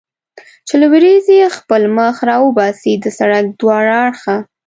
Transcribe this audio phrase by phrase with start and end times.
[0.67, 4.35] چې له ورېځې خپل مخ را وباسي، د سړک دواړه اړخه.